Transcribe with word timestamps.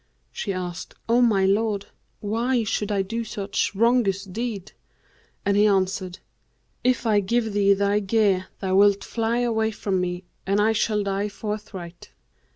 She 0.31 0.51
asked, 0.51 0.95
'O 1.07 1.21
my 1.21 1.45
lord, 1.45 1.85
why 2.21 2.63
should 2.63 2.91
I 2.91 3.03
do 3.03 3.23
such 3.23 3.73
wrongous 3.75 4.25
deed?'; 4.25 4.71
and 5.45 5.55
he 5.55 5.67
answered, 5.67 6.17
'If 6.83 7.05
I 7.05 7.19
give 7.19 7.53
thee 7.53 7.75
thy 7.75 7.99
gear 7.99 8.47
thou 8.61 8.77
wilt 8.77 9.03
fly 9.03 9.41
away 9.41 9.69
from 9.69 10.01
me, 10.01 10.23
and 10.43 10.59
I 10.59 10.71
shall 10.71 11.03
die 11.03 11.29
forthright.' 11.29 12.09